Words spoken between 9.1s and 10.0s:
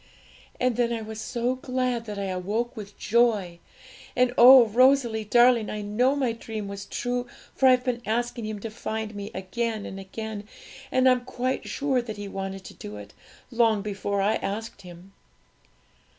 me again and